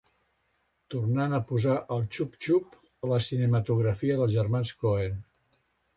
Tornant 0.93 1.35
a 1.37 1.41
posar 1.51 1.75
al 1.97 2.01
xup 2.17 2.39
xup 2.47 2.77
la 3.13 3.19
cinematografia 3.27 4.19
dels 4.23 4.35
germans 4.37 4.73
Coen. 4.85 5.25